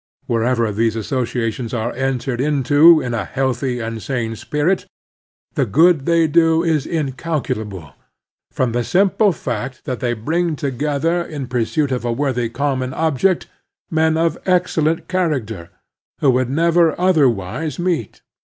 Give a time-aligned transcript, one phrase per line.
[0.25, 4.87] Wherever these associations are entered into in a healthy and sane spirit,
[5.53, 7.93] the good they do is incal culable,
[8.49, 13.45] from the simple fact that they bring together in pursuit of a worthy common object
[13.91, 15.69] men of excellent character,
[16.19, 18.23] who would never other wise meet.